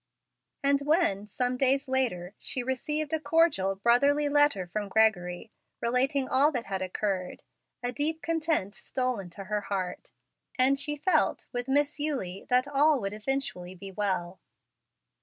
And 0.63 0.79
when, 0.81 1.27
some 1.27 1.57
days 1.57 1.87
later, 1.87 2.33
she 2.39 2.63
received 2.63 3.13
a 3.13 3.19
cordial, 3.19 3.75
brotherly 3.75 4.27
letter 4.29 4.65
from 4.65 4.89
Gregory, 4.89 5.51
relating 5.79 6.27
all 6.27 6.51
that 6.53 6.65
had 6.65 6.81
occurred, 6.81 7.43
a 7.83 7.91
deep 7.91 8.23
content 8.23 8.73
stole 8.73 9.19
into 9.19 9.43
her 9.43 9.61
heart, 9.61 10.09
and 10.57 10.79
she 10.79 10.95
felt, 10.95 11.45
with 11.53 11.67
Miss 11.67 11.99
Eulie, 11.99 12.47
that 12.49 12.67
all 12.67 12.99
would 12.99 13.13
eventually 13.13 13.75
be 13.75 13.91
well. 13.91 14.39